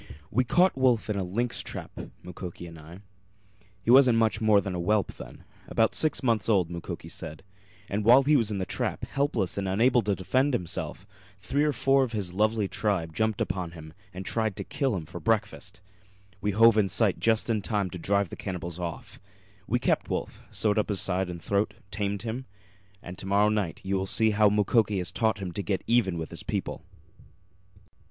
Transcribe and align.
We 0.31 0.43
caught 0.43 0.75
Wolf 0.75 1.11
in 1.11 1.15
a 1.15 1.23
lynx 1.23 1.61
trap, 1.61 1.91
Mukoki 2.23 2.65
and 2.65 2.79
I. 2.79 3.01
He 3.83 3.91
wasn't 3.91 4.17
much 4.17 4.41
more 4.41 4.59
than 4.59 4.73
a 4.73 4.79
whelp 4.79 5.13
then 5.13 5.43
about 5.67 5.93
six 5.93 6.23
months 6.23 6.49
old, 6.49 6.71
Mukoki 6.71 7.07
said. 7.07 7.43
And 7.87 8.03
while 8.03 8.23
he 8.23 8.35
was 8.35 8.49
in 8.49 8.57
the 8.57 8.65
trap, 8.65 9.03
helpless 9.05 9.59
and 9.59 9.67
unable 9.67 10.01
to 10.01 10.15
defend 10.15 10.55
himself, 10.55 11.05
three 11.39 11.63
or 11.63 11.71
four 11.71 12.03
of 12.03 12.13
his 12.13 12.33
lovely 12.33 12.67
tribe 12.67 13.13
jumped 13.13 13.41
upon 13.41 13.73
him 13.73 13.93
and 14.11 14.25
tried 14.25 14.55
to 14.55 14.63
kill 14.63 14.95
him 14.95 15.05
for 15.05 15.19
breakfast. 15.19 15.81
We 16.41 16.49
hove 16.49 16.79
in 16.79 16.89
sight 16.89 17.19
just 17.19 17.47
in 17.47 17.61
time 17.61 17.91
to 17.91 17.99
drive 17.99 18.29
the 18.29 18.35
cannibals 18.35 18.79
off. 18.79 19.19
We 19.67 19.77
kept 19.77 20.09
Wolf, 20.09 20.41
sewed 20.49 20.79
up 20.79 20.89
his 20.89 20.99
side 20.99 21.29
and 21.29 21.39
throat, 21.39 21.75
tamed 21.91 22.23
him 22.23 22.47
and 23.03 23.19
to 23.19 23.27
morrow 23.27 23.49
night 23.49 23.81
you 23.83 23.97
will 23.97 24.07
see 24.07 24.31
how 24.31 24.49
Mukoki 24.49 24.97
has 24.97 25.11
taught 25.11 25.37
him 25.37 25.51
to 25.51 25.61
get 25.61 25.83
even 25.85 26.17
with 26.17 26.31
his 26.31 26.41
people." 26.41 26.81